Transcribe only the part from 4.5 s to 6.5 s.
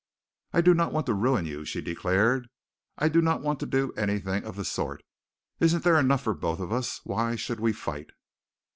the sort. Isn't there enough for